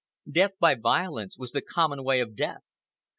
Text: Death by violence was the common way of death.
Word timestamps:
Death 0.31 0.57
by 0.57 0.73
violence 0.73 1.37
was 1.37 1.51
the 1.51 1.61
common 1.61 2.03
way 2.03 2.21
of 2.21 2.35
death. 2.35 2.63